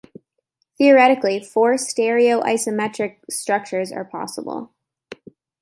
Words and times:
Theoretically, 0.79 1.39
four 1.41 1.75
stereoisomeric 1.75 3.17
structures 3.29 3.91
are 3.91 4.03
possible. 4.03 4.71